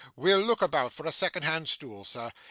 [0.15, 2.31] We'll look about for a second hand stool, sir.